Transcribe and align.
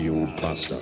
Radio 0.00 0.26
Bastard. 0.40 0.80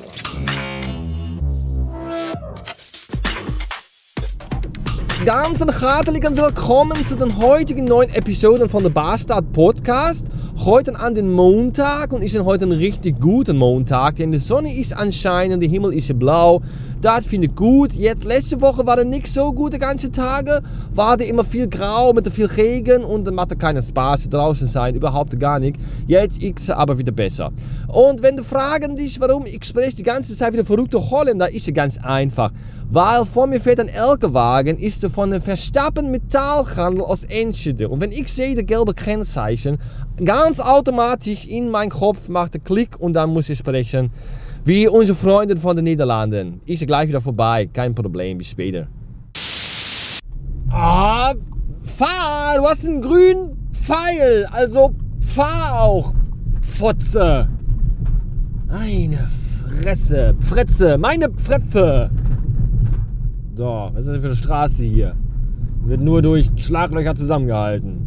Ganz 5.25 5.60
ein 5.60 5.76
herzlichen 5.76 6.37
Willkommen 6.37 7.05
zu 7.05 7.17
den 7.17 7.36
heutigen 7.36 7.86
neuen 7.86 8.14
Episoden 8.14 8.68
von 8.68 8.85
der 8.85 8.91
Bastard 8.91 9.50
Podcast. 9.50 10.29
Heute 10.64 10.96
an 11.00 11.17
den 11.17 11.32
Montag 11.32 12.12
und 12.12 12.23
ist 12.23 12.39
heute 12.39 12.67
ein 12.67 12.73
richtig 12.73 13.21
guter 13.21 13.54
Montag, 13.54 14.14
denn 14.14 14.31
die 14.31 14.39
Sonne 14.39 14.73
ist 14.73 14.96
anscheinend, 14.96 15.62
der 15.64 15.69
Himmel 15.69 15.95
ist 15.95 16.16
blau. 16.16 16.62
Das 17.01 17.27
finde 17.27 17.46
ich 17.46 17.55
gut. 17.55 17.93
Jetzt, 17.93 18.25
letzte 18.25 18.61
Woche 18.61 18.85
war 18.85 18.96
der 18.96 19.05
nicht 19.05 19.29
so 19.29 19.53
gut, 19.53 19.73
die 19.73 19.79
ganzen 19.79 20.11
Tage. 20.11 20.61
War 20.93 21.21
immer 21.21 21.45
viel 21.45 21.69
grau 21.69 22.13
mit 22.13 22.29
viel 22.32 22.46
Regen 22.46 23.05
und 23.05 23.25
dann 23.25 23.35
macht 23.35 23.53
er 23.53 23.57
keinen 23.57 23.81
Spaß 23.81 24.29
draußen 24.31 24.67
sein, 24.67 24.96
überhaupt 24.96 25.39
gar 25.39 25.61
nicht. 25.61 25.77
Jetzt 26.08 26.43
ist 26.43 26.58
es 26.58 26.71
aber 26.71 26.99
wieder 26.99 27.13
besser. 27.13 27.53
Und 27.86 28.22
wenn 28.22 28.36
du 28.36 28.43
fragen 28.43 28.96
dich, 28.96 29.21
warum 29.21 29.45
ich 29.46 29.64
spreche 29.64 29.95
die 29.95 30.03
ganze 30.03 30.36
Zeit 30.36 30.53
wieder 30.53 30.64
verrückte 30.64 30.99
Holländer, 31.11 31.49
ist 31.49 31.69
es 31.69 31.75
ganz 31.75 31.99
einfach. 32.02 32.50
Weil 32.91 33.24
vor 33.27 33.46
mir 33.46 33.60
fährt 33.60 33.78
ein 33.78 33.88
Elkewagen, 33.88 34.77
ist 34.77 35.05
er 35.05 35.10
von 35.10 35.33
einem 35.33 35.42
Verstappen 35.42 36.10
Metallhandel 36.10 37.05
aus 37.05 37.22
Enschede. 37.24 37.88
Und 37.88 38.00
wenn 38.00 38.10
ich 38.10 38.27
sehe 38.27 38.56
das 38.56 38.66
gelbe 38.66 38.94
Kennzeichen, 38.94 39.78
ganz 40.24 40.58
automatisch 40.58 41.46
in 41.46 41.70
meinen 41.70 41.91
Kopf 41.91 42.28
macht 42.28 42.55
der 42.55 42.60
Klick 42.60 42.98
und 42.98 43.12
dann 43.12 43.30
muss 43.30 43.48
ich 43.50 43.58
sprechen. 43.58 44.10
Wie 44.68 44.86
unsere 44.86 45.16
Freunde 45.16 45.56
von 45.56 45.74
den 45.77 45.86
Niederlanden. 45.86 46.60
Ist 46.66 46.86
gleich 46.86 47.08
wieder 47.08 47.22
vorbei, 47.22 47.70
kein 47.72 47.95
Problem, 47.95 48.36
bis 48.36 48.48
später. 48.48 48.86
Ah, 50.68 51.32
fahr, 51.82 52.58
du 52.58 52.64
hast 52.64 52.86
einen 52.86 53.00
grünen 53.00 53.56
Pfeil, 53.72 54.46
also 54.50 54.94
fahr 55.22 55.80
auch, 55.80 56.12
Fotze. 56.61 57.48
Meine 58.66 59.30
Fresse, 59.80 60.34
Fretze, 60.39 60.98
meine 60.98 61.30
Pfrepfe. 61.30 62.11
So, 63.55 63.89
was 63.94 64.05
ist 64.05 64.08
das 64.08 64.19
für 64.19 64.27
eine 64.27 64.36
Straße 64.36 64.83
hier? 64.83 65.14
Wird 65.86 66.02
nur 66.02 66.20
durch 66.20 66.50
Schlaglöcher 66.56 67.14
zusammengehalten. 67.14 68.00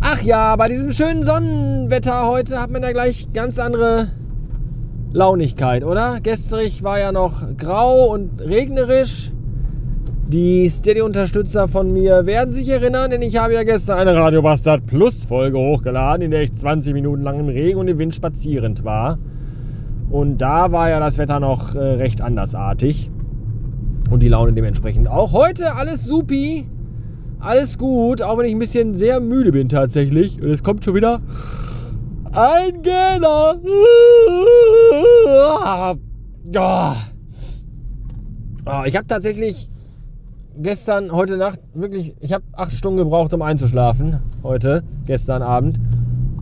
Ach 0.00 0.22
ja, 0.22 0.54
bei 0.54 0.68
diesem 0.68 0.92
schönen 0.92 1.24
Sonnenwetter 1.24 2.28
heute 2.28 2.60
hat 2.60 2.70
man 2.70 2.84
ja 2.84 2.92
gleich 2.92 3.26
ganz 3.32 3.58
andere 3.58 4.21
Launigkeit, 5.12 5.84
oder? 5.84 6.20
Gestrig 6.22 6.82
war 6.82 6.98
ja 6.98 7.12
noch 7.12 7.56
grau 7.56 8.12
und 8.12 8.40
regnerisch. 8.40 9.30
Die 10.28 10.70
Steady-Unterstützer 10.70 11.68
von 11.68 11.92
mir 11.92 12.24
werden 12.24 12.54
sich 12.54 12.70
erinnern, 12.70 13.10
denn 13.10 13.20
ich 13.20 13.36
habe 13.36 13.52
ja 13.52 13.64
gestern 13.64 13.98
eine 13.98 14.14
Radio 14.14 14.40
Bastard 14.40 14.86
Plus 14.86 15.24
Folge 15.24 15.58
hochgeladen, 15.58 16.22
in 16.22 16.30
der 16.30 16.42
ich 16.42 16.54
20 16.54 16.94
Minuten 16.94 17.22
lang 17.22 17.38
im 17.38 17.48
Regen 17.48 17.78
und 17.78 17.88
im 17.88 17.98
Wind 17.98 18.14
spazierend 18.14 18.84
war. 18.84 19.18
Und 20.08 20.38
da 20.38 20.72
war 20.72 20.88
ja 20.88 21.00
das 21.00 21.18
Wetter 21.18 21.40
noch 21.40 21.74
äh, 21.74 21.78
recht 21.78 22.22
andersartig. 22.22 23.10
Und 24.10 24.22
die 24.22 24.28
Laune 24.28 24.54
dementsprechend 24.54 25.08
auch. 25.08 25.32
Heute 25.32 25.74
alles 25.74 26.06
supi. 26.06 26.66
Alles 27.38 27.76
gut, 27.76 28.22
auch 28.22 28.38
wenn 28.38 28.46
ich 28.46 28.52
ein 28.52 28.58
bisschen 28.58 28.94
sehr 28.94 29.20
müde 29.20 29.52
bin 29.52 29.68
tatsächlich. 29.68 30.40
Und 30.40 30.48
es 30.48 30.62
kommt 30.62 30.84
schon 30.84 30.94
wieder 30.94 31.20
ein 32.32 32.82
Gähner. 32.82 33.56
Ja. 36.50 36.96
Oh, 38.64 38.82
ich 38.86 38.96
habe 38.96 39.06
tatsächlich 39.06 39.70
gestern, 40.56 41.12
heute 41.12 41.36
Nacht, 41.36 41.58
wirklich, 41.74 42.14
ich 42.20 42.32
habe 42.32 42.44
acht 42.52 42.72
Stunden 42.72 42.98
gebraucht, 42.98 43.32
um 43.34 43.42
einzuschlafen. 43.42 44.18
Heute, 44.42 44.82
gestern 45.06 45.42
Abend. 45.42 45.78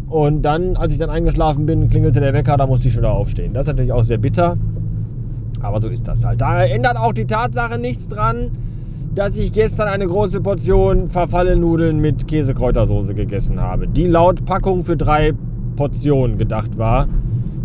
Und 0.09 0.43
dann, 0.43 0.77
als 0.77 0.93
ich 0.93 0.99
dann 0.99 1.11
eingeschlafen 1.11 1.67
bin, 1.67 1.89
klingelte 1.89 2.21
der 2.21 2.33
Wecker, 2.33 2.57
da 2.57 2.67
musste 2.67 2.89
ich 2.89 2.95
schon 2.95 3.03
wieder 3.03 3.13
aufstehen. 3.13 3.53
Das 3.53 3.63
ist 3.63 3.69
natürlich 3.69 3.93
auch 3.93 4.03
sehr 4.03 4.19
bitter. 4.19 4.57
Aber 5.61 5.81
so 5.81 5.89
ist 5.89 6.09
das 6.09 6.25
halt. 6.25 6.41
Da 6.41 6.65
ändert 6.65 6.97
auch 6.99 7.13
die 7.13 7.27
Tatsache 7.27 7.79
nichts 7.79 8.09
dran, 8.09 8.51
dass 9.15 9.37
ich 9.37 9.53
gestern 9.53 9.89
eine 9.89 10.07
große 10.07 10.41
Portion 10.41 11.09
Verfallenudeln 11.09 12.01
mit 12.01 12.27
Käsekräutersoße 12.27 13.15
gegessen 13.15 13.61
habe. 13.61 13.87
Die 13.87 14.07
laut 14.07 14.45
Packung 14.45 14.85
für 14.85 14.97
drei 14.97 15.33
Portionen 15.81 16.37
gedacht 16.37 16.77
war, 16.77 17.09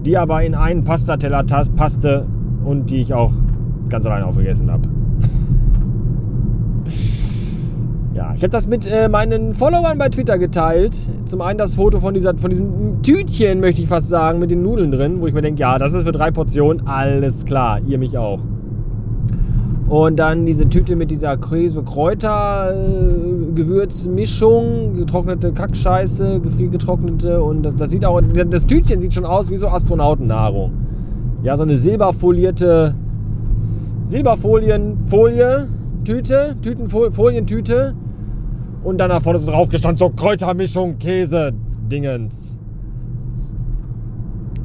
die 0.05 0.17
aber 0.17 0.41
in 0.41 0.55
einen 0.55 0.85
Pastateller 0.85 1.43
passte 1.75 2.25
und 2.63 2.89
die 2.89 2.95
ich 2.95 3.13
auch 3.13 3.33
ganz 3.89 4.05
alleine 4.05 4.25
aufgegessen 4.25 4.71
habe. 4.71 4.83
ja, 8.13 8.33
ich 8.33 8.41
habe 8.41 8.51
das 8.51 8.69
mit 8.69 8.89
äh, 8.89 9.09
meinen 9.09 9.53
Followern 9.53 9.97
bei 9.97 10.07
Twitter 10.07 10.37
geteilt. 10.37 10.95
Zum 11.25 11.41
einen 11.41 11.57
das 11.57 11.75
Foto 11.75 11.99
von, 11.99 12.13
dieser, 12.13 12.37
von 12.37 12.51
diesem 12.51 13.03
Tütchen, 13.03 13.59
möchte 13.59 13.81
ich 13.81 13.89
fast 13.89 14.07
sagen, 14.07 14.39
mit 14.39 14.49
den 14.49 14.63
Nudeln 14.63 14.91
drin, 14.91 15.19
wo 15.19 15.27
ich 15.27 15.33
mir 15.33 15.41
denke, 15.41 15.59
ja, 15.59 15.77
das 15.77 15.93
ist 15.93 16.05
für 16.05 16.13
drei 16.13 16.31
Portionen, 16.31 16.87
alles 16.87 17.43
klar, 17.43 17.81
ihr 17.85 17.97
mich 17.97 18.17
auch. 18.17 18.39
Und 19.89 20.19
dann 20.19 20.45
diese 20.45 20.69
Tüte 20.69 20.95
mit 20.95 21.11
dieser 21.11 21.35
Käse, 21.35 21.83
Kräuter, 21.83 22.71
äh, 22.71 23.34
Gewürzmischung, 23.55 24.93
getrocknete 24.95 25.53
Kackscheiße, 25.53 26.39
gefriergetrocknete. 26.41 27.41
Und 27.41 27.63
das, 27.63 27.75
das 27.75 27.89
sieht 27.89 28.05
auch, 28.05 28.21
das 28.21 28.66
Tütchen 28.66 28.99
sieht 28.99 29.13
schon 29.13 29.25
aus 29.25 29.49
wie 29.49 29.57
so 29.57 29.67
Astronautennahrung. 29.67 30.71
Ja, 31.43 31.55
so 31.57 31.63
eine 31.63 31.77
silberfolierte, 31.77 32.95
Silberfolienfolie, 34.05 35.67
Tüte, 36.03 36.55
Tütenfolientüte. 36.61 37.93
Und 38.83 38.99
dann 38.99 39.09
da 39.09 39.19
vorne 39.19 39.39
so 39.39 39.49
drauf 39.49 39.69
gestanden, 39.69 39.97
so 39.97 40.09
Kräutermischung, 40.09 40.99
Käse, 40.99 41.51
Dingens. 41.91 42.59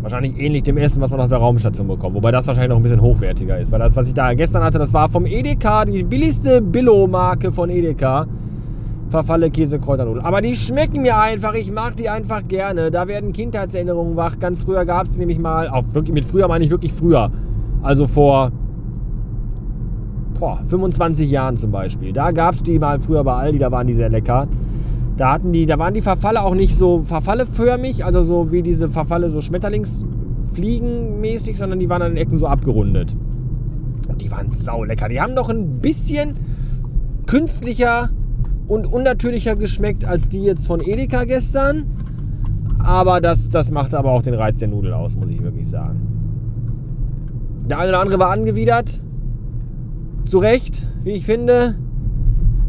Wahrscheinlich 0.02 0.38
ähnlich 0.40 0.62
dem 0.62 0.76
Essen, 0.78 1.00
was 1.00 1.10
man 1.10 1.20
aus 1.20 1.28
der 1.28 1.38
Raumstation 1.38 1.86
bekommt. 1.88 2.14
Wobei 2.14 2.30
das 2.30 2.46
wahrscheinlich 2.46 2.70
noch 2.70 2.76
ein 2.76 2.82
bisschen 2.82 3.00
hochwertiger 3.00 3.58
ist. 3.58 3.70
Weil 3.70 3.78
das, 3.78 3.96
was 3.96 4.08
ich 4.08 4.14
da 4.14 4.32
gestern 4.34 4.62
hatte, 4.62 4.78
das 4.78 4.92
war 4.94 5.08
vom 5.08 5.26
Edeka, 5.26 5.84
die 5.84 6.02
billigste 6.02 6.60
Billo-Marke 6.60 7.52
von 7.52 7.68
Edeka. 7.70 8.26
Verfalle 9.10 9.50
Käse, 9.50 9.78
Kräuternudeln. 9.80 10.24
Aber 10.24 10.40
die 10.40 10.54
schmecken 10.54 11.02
mir 11.02 11.18
einfach. 11.18 11.54
Ich 11.54 11.72
mag 11.72 11.96
die 11.96 12.08
einfach 12.08 12.46
gerne. 12.46 12.92
Da 12.92 13.08
werden 13.08 13.32
Kindheitserinnerungen 13.32 14.16
wach. 14.16 14.38
Ganz 14.38 14.62
früher 14.62 14.84
gab 14.84 15.06
es 15.06 15.18
nämlich 15.18 15.38
mal. 15.38 15.68
Auch 15.68 15.84
wirklich, 15.92 16.14
mit 16.14 16.24
früher 16.24 16.46
meine 16.46 16.64
ich 16.64 16.70
wirklich 16.70 16.92
früher. 16.92 17.32
Also 17.82 18.06
vor 18.06 18.52
boah, 20.38 20.60
25 20.66 21.30
Jahren 21.30 21.56
zum 21.56 21.70
Beispiel. 21.70 22.12
Da 22.12 22.30
gab 22.30 22.54
es 22.54 22.62
die 22.62 22.78
mal 22.78 23.00
früher 23.00 23.24
bei 23.24 23.34
Aldi. 23.34 23.58
Da 23.58 23.72
waren 23.72 23.86
die 23.86 23.94
sehr 23.94 24.08
lecker. 24.08 24.48
Da 25.16 25.32
hatten 25.32 25.52
die, 25.52 25.66
da 25.66 25.78
waren 25.78 25.92
die 25.92 26.00
Verfalle 26.00 26.42
auch 26.42 26.54
nicht 26.54 26.76
so 26.76 27.02
verfalleförmig, 27.02 28.06
also 28.06 28.22
so 28.22 28.52
wie 28.52 28.62
diese 28.62 28.88
Verfalle 28.88 29.28
so 29.28 29.42
Schmetterlingsfliegenmäßig, 29.42 31.58
sondern 31.58 31.78
die 31.78 31.90
waren 31.90 32.00
an 32.00 32.12
den 32.12 32.16
Ecken 32.16 32.38
so 32.38 32.46
abgerundet. 32.46 33.14
Und 34.08 34.22
die 34.22 34.30
waren 34.30 34.52
sau 34.52 34.84
lecker. 34.84 35.10
Die 35.10 35.20
haben 35.20 35.34
noch 35.34 35.50
ein 35.50 35.80
bisschen 35.80 36.36
künstlicher 37.26 38.08
und 38.70 38.86
unnatürlicher 38.86 39.56
geschmeckt 39.56 40.04
als 40.04 40.28
die 40.28 40.44
jetzt 40.44 40.68
von 40.68 40.80
Edeka 40.80 41.24
gestern. 41.24 41.86
Aber 42.78 43.20
das, 43.20 43.50
das 43.50 43.72
macht 43.72 43.94
aber 43.94 44.12
auch 44.12 44.22
den 44.22 44.34
Reiz 44.34 44.60
der 44.60 44.68
Nudel 44.68 44.94
aus, 44.94 45.16
muss 45.16 45.28
ich 45.28 45.42
wirklich 45.42 45.68
sagen. 45.68 46.06
Der 47.68 47.80
eine 47.80 47.88
oder 47.88 48.00
andere 48.00 48.18
war 48.20 48.30
angewidert. 48.30 49.00
Zu 50.24 50.38
Recht, 50.38 50.84
wie 51.02 51.10
ich 51.10 51.26
finde. 51.26 51.74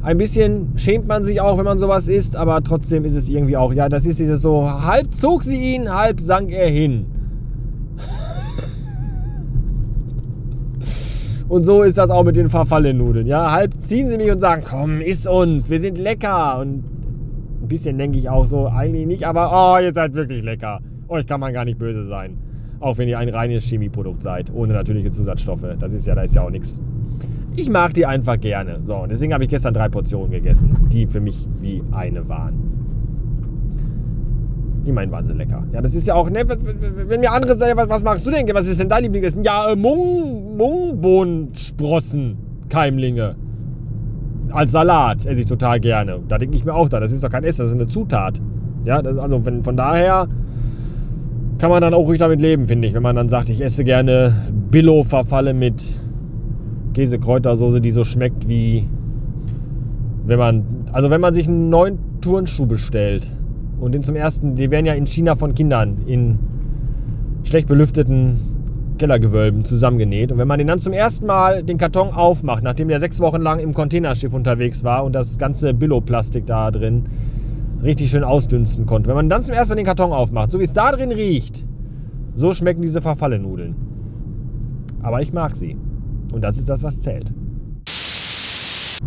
Ein 0.02 0.18
bisschen 0.18 0.72
schämt 0.76 1.08
man 1.08 1.24
sich 1.24 1.40
auch, 1.40 1.60
wenn 1.60 1.66
man 1.66 1.78
sowas 1.78 2.08
isst, 2.08 2.36
aber 2.36 2.64
trotzdem 2.64 3.06
ist 3.06 3.14
es 3.14 3.30
irgendwie 3.30 3.56
auch, 3.56 3.72
ja, 3.72 3.88
das 3.88 4.08
ist 4.08 4.20
dieses 4.20 4.42
so, 4.42 4.68
halb 4.84 5.14
zog 5.14 5.44
sie 5.44 5.76
ihn, 5.76 5.94
halb 5.94 6.20
sank 6.20 6.52
er 6.52 6.68
hin. 6.68 7.06
Und 11.52 11.66
so 11.66 11.82
ist 11.82 11.98
das 11.98 12.10
auch 12.10 12.24
mit 12.24 12.38
den 12.38 12.48
Verfallennudeln, 12.48 13.28
ja, 13.28 13.52
halb 13.52 13.74
ziehen 13.78 14.08
sie 14.08 14.18
mich 14.18 14.32
und 14.32 14.40
sagen, 14.40 14.64
komm, 14.66 15.02
iss 15.02 15.28
uns, 15.28 15.70
wir 15.70 15.82
sind 15.82 15.98
lecker 15.98 16.60
und 16.60 16.86
ein 17.62 17.68
bisschen 17.68 17.98
denke 17.98 18.18
ich 18.18 18.30
auch 18.30 18.46
so, 18.46 18.68
eigentlich 18.68 19.06
nicht, 19.06 19.28
aber 19.28 19.52
oh, 19.52 19.78
ihr 19.84 19.94
seid 19.94 20.16
wirklich 20.16 20.44
lecker. 20.44 20.80
Euch 21.10 21.28
kann 21.28 21.42
man 21.42 21.52
gar 21.52 21.66
nicht 21.66 21.78
böse 21.78 22.06
sein. 22.06 22.38
Auch 22.80 22.98
wenn 22.98 23.10
ihr 23.10 23.20
ein 23.20 23.28
reines 23.28 23.66
Chemieprodukt 23.66 24.24
seid, 24.24 24.52
ohne 24.54 24.72
natürliche 24.72 25.12
Zusatzstoffe. 25.12 25.66
Das 25.78 25.94
ist 25.94 26.08
ja, 26.08 26.16
da 26.16 26.22
ist 26.22 26.36
ja 26.36 26.42
auch 26.42 26.50
nichts 26.50 26.82
ich 27.58 27.70
mag 27.70 27.94
die 27.94 28.06
einfach 28.06 28.40
gerne. 28.40 28.80
So, 28.84 28.96
und 28.96 29.12
deswegen 29.12 29.34
habe 29.34 29.44
ich 29.44 29.50
gestern 29.50 29.74
drei 29.74 29.90
Portionen 29.90 30.32
gegessen, 30.32 30.88
die 30.92 31.06
für 31.08 31.20
mich 31.20 31.48
wie 31.60 31.84
eine 31.92 32.28
waren. 32.30 32.81
Ich 34.84 34.92
meine, 34.92 35.12
waren 35.12 35.26
sie 35.26 35.34
lecker. 35.34 35.64
Ja, 35.74 35.82
das 35.82 35.94
ist 35.94 36.08
ja 36.08 36.16
auch, 36.16 36.30
ne, 36.30 36.44
wenn 36.48 37.20
mir 37.20 37.32
andere 37.32 37.56
sagen, 37.56 37.74
was, 37.76 37.90
was 37.90 38.04
magst 38.04 38.26
du 38.26 38.32
denn? 38.32 38.48
Was 38.54 38.68
ist 38.68 38.80
denn 38.80 38.90
dein 38.90 39.04
Lieblingsessen? 39.04 39.44
Ja, 39.44 39.72
äh, 39.72 39.76
Mung, 39.76 40.58
Mungbohnensprossen, 40.58 42.38
Keimlinge. 42.70 43.36
Als 44.52 44.72
Salat 44.72 45.26
esse 45.26 45.42
ich 45.42 45.48
total 45.48 45.80
gerne. 45.80 46.20
Da 46.28 46.38
denke 46.38 46.56
ich 46.56 46.66
mir 46.66 46.74
auch 46.74 46.90
da, 46.90 47.00
das 47.00 47.12
ist 47.12 47.24
doch 47.24 47.30
kein 47.30 47.44
Essen, 47.44 47.62
das 47.62 47.70
ist 47.70 47.76
eine 47.76 47.88
Zutat. 47.88 48.42
Ja, 48.84 49.02
das 49.02 49.18
also 49.18 49.46
wenn, 49.46 49.64
von 49.64 49.78
daher 49.78 50.28
kann 51.60 51.70
man 51.70 51.82
dann 51.82 51.94
auch 51.94 52.08
ruhig 52.08 52.18
damit 52.18 52.42
leben, 52.42 52.66
finde 52.66 52.88
ich. 52.88 52.94
Wenn 52.96 53.04
man 53.04 53.16
dann 53.16 53.30
sagt, 53.30 53.50
ich 53.50 53.62
esse 53.62 53.84
gerne 53.84 54.34
Billo-Verfalle 54.72 55.54
mit 55.54 55.94
Käsekräutersoße, 56.94 57.82
die 57.82 57.92
so 57.92 58.04
schmeckt 58.04 58.50
wie 58.50 58.88
wenn 60.26 60.40
man, 60.40 60.64
also 60.92 61.10
wenn 61.10 61.22
man 61.22 61.34
sich 61.34 61.48
einen 61.48 61.70
neuen 61.70 62.00
Turnschuh 62.22 62.66
bestellt 62.66 63.32
und 63.82 63.94
den 63.94 64.04
zum 64.04 64.16
ersten, 64.16 64.56
die 64.56 64.72
werden 64.72 64.86
ja 64.86 64.94
in 64.94 65.08
China 65.08 65.36
von 65.36 65.56
Kindern 65.56 66.04
in 66.06 66.40
schlecht 67.44 67.68
belüfteten 67.68 68.40
Kellergewölben 69.00 69.66
zusammengenäht. 69.66 70.32
Und 70.32 70.38
wenn 70.38 70.48
man 70.48 70.60
den 70.60 70.68
dann 70.68 70.78
zum 70.78 70.94
ersten 70.94 71.26
Mal 71.26 71.64
den 71.64 71.80
Karton 71.80 72.10
aufmacht, 72.10 72.64
nachdem 72.64 72.88
der 72.88 73.00
sechs 73.00 73.20
Wochen 73.20 73.42
lang 73.42 73.60
im 73.60 73.74
Containerschiff 73.74 74.34
unterwegs 74.34 74.84
war 74.84 75.04
und 75.04 75.14
das 75.14 75.40
ganze 75.40 75.74
Billo-Plastik 75.74 76.46
da 76.46 76.70
drin 76.70 77.06
richtig 77.82 78.12
schön 78.12 78.24
ausdünsten 78.24 78.86
konnte, 78.86 79.10
wenn 79.10 79.16
man 79.16 79.30
dann 79.30 79.42
zum 79.42 79.56
ersten 79.56 79.72
Mal 79.72 79.78
den 79.78 79.86
Karton 79.86 80.12
aufmacht, 80.12 80.52
so 80.52 80.60
wie 80.60 80.64
es 80.64 80.74
da 80.74 80.92
drin 80.92 81.12
riecht, 81.12 81.66
so 82.36 82.54
schmecken 82.54 82.84
diese 82.84 83.02
Verfallenudeln. 83.02 83.76
Aber 85.02 85.24
ich 85.24 85.34
mag 85.34 85.56
sie. 85.56 85.76
Und 86.32 86.44
das 86.44 86.60
ist 86.60 86.70
das, 86.70 86.84
was 86.84 87.02
zählt. 87.02 87.34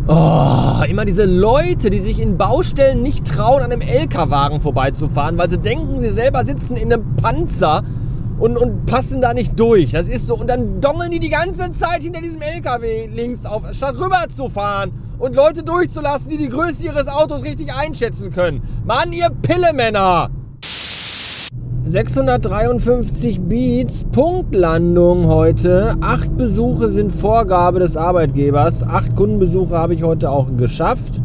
Oh, 0.06 0.82
immer 0.86 1.06
diese 1.06 1.24
Leute, 1.24 1.88
die 1.88 2.00
sich 2.00 2.20
in 2.20 2.36
Baustellen 2.36 3.02
nicht 3.02 3.26
trauen, 3.26 3.62
an 3.62 3.72
einem 3.72 3.80
LKW-Wagen 3.80 4.60
vorbeizufahren, 4.60 5.38
weil 5.38 5.48
sie 5.48 5.58
denken, 5.58 5.98
sie 6.00 6.10
selber 6.10 6.44
sitzen 6.44 6.76
in 6.76 6.92
einem 6.92 7.16
Panzer 7.16 7.82
und, 8.38 8.58
und 8.58 8.84
passen 8.84 9.22
da 9.22 9.32
nicht 9.32 9.58
durch. 9.58 9.92
Das 9.92 10.10
ist 10.10 10.26
so. 10.26 10.36
Und 10.36 10.48
dann 10.50 10.82
dongeln 10.82 11.10
die 11.10 11.20
die 11.20 11.30
ganze 11.30 11.72
Zeit 11.72 12.02
hinter 12.02 12.20
diesem 12.20 12.42
LKW 12.42 13.06
links 13.06 13.46
auf, 13.46 13.62
statt 13.72 13.96
rüber 13.96 14.26
zu 14.28 14.50
fahren 14.50 14.92
und 15.18 15.34
Leute 15.34 15.62
durchzulassen, 15.62 16.28
die 16.28 16.36
die 16.36 16.48
Größe 16.48 16.84
ihres 16.84 17.08
Autos 17.08 17.42
richtig 17.42 17.72
einschätzen 17.72 18.30
können. 18.30 18.62
Mann, 18.84 19.10
ihr 19.12 19.30
Pillemänner! 19.30 20.28
653 21.86 23.42
Beats, 23.42 24.04
Punktlandung 24.04 25.26
heute. 25.26 25.94
Acht 26.00 26.34
Besuche 26.34 26.88
sind 26.88 27.12
Vorgabe 27.12 27.78
des 27.78 27.98
Arbeitgebers. 27.98 28.82
Acht 28.82 29.14
Kundenbesuche 29.14 29.76
habe 29.76 29.92
ich 29.92 30.02
heute 30.02 30.30
auch 30.30 30.48
geschafft. 30.56 31.20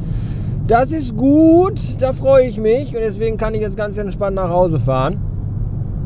Das 0.67 0.91
ist 0.91 1.15
gut, 1.15 1.79
da 2.01 2.11
freue 2.11 2.45
ich 2.45 2.57
mich 2.57 2.94
und 2.94 3.01
deswegen 3.01 3.38
kann 3.38 3.56
ich 3.56 3.61
jetzt 3.61 3.77
ganz 3.77 3.97
entspannt 3.97 4.35
nach 4.35 4.50
Hause 4.50 4.81
fahren. 4.81 5.28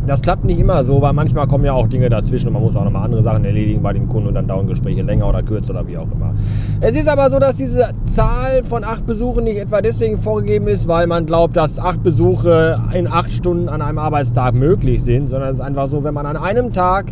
Das 0.06 0.22
klappt 0.22 0.44
nicht 0.44 0.60
immer 0.60 0.84
so, 0.84 1.02
weil 1.02 1.14
manchmal 1.14 1.48
kommen 1.48 1.64
ja 1.64 1.72
auch 1.72 1.88
Dinge 1.88 2.10
dazwischen 2.10 2.48
und 2.48 2.54
man 2.54 2.64
muss 2.64 2.76
auch 2.76 2.84
nochmal 2.84 3.06
andere 3.06 3.24
Sachen 3.24 3.46
erledigen 3.46 3.82
bei 3.82 3.94
den 3.94 4.10
Kunden 4.10 4.28
und 4.28 4.34
dann 4.34 4.48
dauern 4.48 4.68
Gespräche 4.68 5.02
länger 5.02 5.30
oder 5.30 5.42
kürzer 5.44 5.72
oder 5.72 5.88
wie 5.88 5.98
auch 5.98 6.12
immer. 6.12 6.34
Es 6.82 6.96
ist 6.96 7.08
aber 7.08 7.30
so, 7.30 7.40
dass 7.40 7.56
diese 7.56 7.92
Zahl 8.04 8.66
von 8.66 8.84
acht 8.84 9.06
Besuchen 9.06 9.46
nicht 9.46 9.58
etwa 9.58 9.82
deswegen 9.82 10.18
vorgegeben 10.18 10.68
ist, 10.68 10.90
weil 10.90 11.08
man 11.08 11.26
glaubt, 11.26 11.56
dass 11.56 11.80
acht 11.80 12.04
Besuche 12.04 12.82
in 12.94 13.08
acht 13.08 13.32
Stunden 13.32 13.70
an 13.70 13.82
einem 13.82 13.98
Arbeitstag 13.98 14.54
möglich 14.54 15.02
sind, 15.02 15.30
sondern 15.30 15.50
es 15.50 15.56
ist 15.56 15.62
einfach 15.62 15.88
so, 15.88 16.04
wenn 16.04 16.14
man 16.14 16.26
an 16.26 16.36
einem 16.36 16.74
Tag 16.74 17.06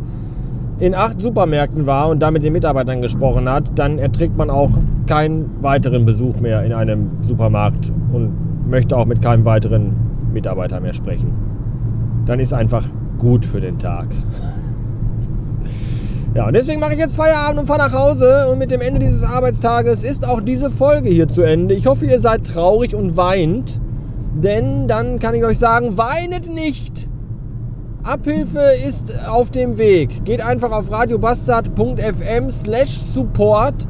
in 0.79 0.93
acht 0.93 1.21
Supermärkten 1.21 1.85
war 1.85 2.09
und 2.09 2.21
da 2.21 2.29
mit 2.29 2.43
den 2.43 2.51
Mitarbeitern 2.51 3.01
gesprochen 3.01 3.47
hat, 3.47 3.71
dann 3.79 3.99
erträgt 3.99 4.35
man 4.35 4.49
auch 4.49 4.71
keinen 5.07 5.49
weiteren 5.61 6.05
Besuch 6.05 6.41
mehr 6.41 6.63
in 6.63 6.73
einem 6.73 7.11
Supermarkt 7.21 7.93
und 8.11 8.67
möchte 8.69 8.97
auch 8.97 9.05
mit 9.05 9.21
keinem 9.21 9.45
weiteren 9.45 9.95
Mitarbeiter 10.33 10.81
mehr 10.81 10.93
sprechen 10.93 11.50
dann 12.25 12.39
ist 12.39 12.53
einfach 12.53 12.85
gut 13.17 13.45
für 13.45 13.61
den 13.61 13.77
Tag. 13.77 14.07
Ja, 16.33 16.47
und 16.47 16.53
deswegen 16.53 16.79
mache 16.79 16.93
ich 16.93 16.99
jetzt 16.99 17.17
Feierabend 17.17 17.59
und 17.59 17.67
fahre 17.67 17.79
nach 17.79 17.93
Hause. 17.93 18.47
Und 18.49 18.57
mit 18.57 18.71
dem 18.71 18.79
Ende 18.79 18.99
dieses 18.99 19.21
Arbeitstages 19.23 20.03
ist 20.03 20.25
auch 20.27 20.39
diese 20.39 20.71
Folge 20.71 21.09
hier 21.09 21.27
zu 21.27 21.41
Ende. 21.41 21.75
Ich 21.75 21.87
hoffe, 21.87 22.05
ihr 22.05 22.19
seid 22.19 22.45
traurig 22.45 22.95
und 22.95 23.17
weint. 23.17 23.81
Denn 24.41 24.87
dann 24.87 25.19
kann 25.19 25.35
ich 25.35 25.43
euch 25.43 25.59
sagen, 25.59 25.97
weinet 25.97 26.49
nicht. 26.49 27.09
Abhilfe 28.03 28.61
ist 28.87 29.27
auf 29.27 29.51
dem 29.51 29.77
Weg. 29.77 30.23
Geht 30.23 30.43
einfach 30.43 30.71
auf 30.71 30.89
radiobastard.fm 30.89 32.49
slash 32.49 32.97
support 32.97 33.87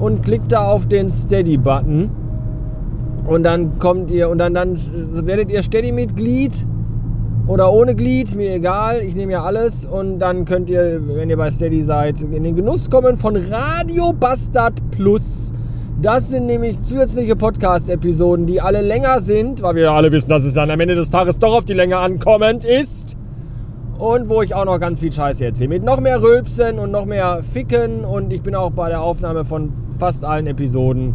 und 0.00 0.24
klickt 0.24 0.50
da 0.50 0.66
auf 0.66 0.88
den 0.88 1.08
Steady-Button. 1.08 2.10
Und 3.26 3.44
dann 3.44 3.78
kommt 3.78 4.10
ihr 4.10 4.28
und 4.28 4.38
dann, 4.38 4.52
dann 4.52 4.78
werdet 5.26 5.50
ihr 5.50 5.62
Steady-Mitglied 5.62 6.66
oder 7.46 7.72
ohne 7.72 7.94
Glied, 7.94 8.34
mir 8.36 8.54
egal, 8.54 9.00
ich 9.02 9.14
nehme 9.14 9.32
ja 9.32 9.42
alles 9.42 9.84
und 9.84 10.18
dann 10.18 10.46
könnt 10.46 10.70
ihr, 10.70 11.00
wenn 11.06 11.28
ihr 11.28 11.36
bei 11.36 11.50
Steady 11.50 11.82
seid, 11.82 12.22
in 12.22 12.42
den 12.42 12.56
Genuss 12.56 12.88
kommen 12.88 13.18
von 13.18 13.36
Radio 13.36 14.14
Bastard 14.14 14.80
Plus. 14.90 15.52
Das 16.00 16.30
sind 16.30 16.46
nämlich 16.46 16.80
zusätzliche 16.80 17.36
Podcast-Episoden, 17.36 18.46
die 18.46 18.60
alle 18.60 18.80
länger 18.80 19.20
sind, 19.20 19.62
weil 19.62 19.74
wir 19.74 19.92
alle 19.92 20.10
wissen, 20.10 20.30
dass 20.30 20.44
es 20.44 20.54
dann 20.54 20.70
am 20.70 20.80
Ende 20.80 20.94
des 20.94 21.10
Tages 21.10 21.38
doch 21.38 21.54
auf 21.54 21.64
die 21.64 21.74
Länge 21.74 21.98
ankommend 21.98 22.64
ist. 22.64 23.16
Und 23.98 24.28
wo 24.28 24.42
ich 24.42 24.54
auch 24.54 24.64
noch 24.64 24.80
ganz 24.80 25.00
viel 25.00 25.12
Scheiße 25.12 25.44
erzähle. 25.44 25.68
Mit 25.68 25.84
noch 25.84 26.00
mehr 26.00 26.20
Rülpsen 26.20 26.78
und 26.78 26.90
noch 26.90 27.04
mehr 27.04 27.42
Ficken. 27.42 28.04
Und 28.04 28.32
ich 28.32 28.42
bin 28.42 28.54
auch 28.54 28.72
bei 28.72 28.88
der 28.88 29.02
Aufnahme 29.02 29.44
von 29.44 29.72
fast 29.98 30.24
allen 30.24 30.46
Episoden 30.46 31.14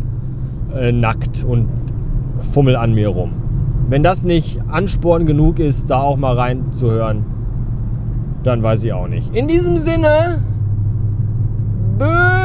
äh, 0.73 0.91
nackt 0.91 1.43
und 1.43 1.67
fummel 2.53 2.77
an 2.77 2.93
mir 2.93 3.09
rum 3.09 3.38
wenn 3.89 4.03
das 4.03 4.23
nicht 4.23 4.59
Ansporn 4.67 5.25
genug 5.25 5.59
ist, 5.59 5.89
da 5.89 6.01
auch 6.01 6.17
mal 6.17 6.35
reinzuhören, 6.37 7.25
dann 8.43 8.61
weiß 8.61 8.83
ich 8.83 8.93
auch 8.93 9.07
nicht. 9.07 9.35
In 9.35 9.47
diesem 9.47 9.77
Sinne, 9.77 10.39
Böcke! 11.97 12.39